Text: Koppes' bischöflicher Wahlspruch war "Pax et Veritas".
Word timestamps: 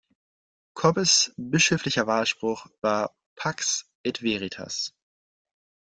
Koppes' 0.75 1.31
bischöflicher 1.37 2.07
Wahlspruch 2.07 2.65
war 2.81 3.15
"Pax 3.35 3.85
et 4.03 4.23
Veritas". 4.23 4.93